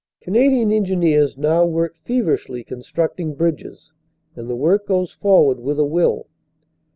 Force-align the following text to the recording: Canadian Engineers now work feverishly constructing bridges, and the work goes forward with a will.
Canadian 0.19 0.71
Engineers 0.71 1.37
now 1.37 1.63
work 1.63 1.95
feverishly 1.95 2.63
constructing 2.63 3.35
bridges, 3.35 3.91
and 4.35 4.49
the 4.49 4.55
work 4.55 4.87
goes 4.87 5.11
forward 5.11 5.59
with 5.59 5.77
a 5.77 5.85
will. 5.85 6.25